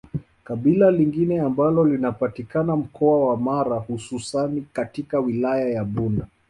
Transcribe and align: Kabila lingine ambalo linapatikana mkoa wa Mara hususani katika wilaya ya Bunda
Kabila 0.43 0.91
lingine 0.91 1.39
ambalo 1.41 1.85
linapatikana 1.85 2.75
mkoa 2.75 3.27
wa 3.29 3.37
Mara 3.37 3.75
hususani 3.77 4.67
katika 4.73 5.19
wilaya 5.19 5.69
ya 5.69 5.83
Bunda 5.85 6.27